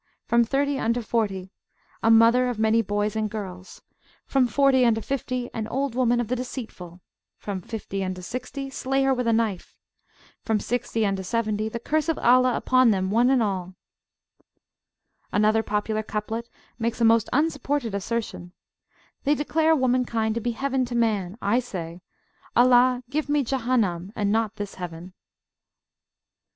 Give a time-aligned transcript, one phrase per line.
[0.25, 1.51] From 30 unto 40,
[2.01, 3.83] A mother of many boys and girls.
[4.25, 7.01] From 40 unto 50, An old woman of the deceitful.
[7.37, 9.77] From 50 unto 60, Slay her with a knife.
[10.41, 13.75] From 60 unto 70, The curse of Allah upon them, one and all!
[15.31, 16.49] Another popular couplet
[16.79, 18.53] makes a most unsupported assertion:
[19.23, 22.01] They declare womankind to be heaven to man, I say,
[22.55, 25.13] Allah, give me Jahannam, and not this heaven.